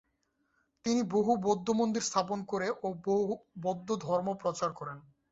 [0.85, 2.87] তিনি বহু বৌদ্ধ মন্দির স্থাপন করে ও
[3.63, 4.97] বৌদ্ধ ধর্ম প্রচার করেন।